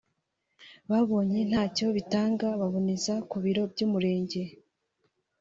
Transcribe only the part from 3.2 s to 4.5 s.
ku biro by’Umurenge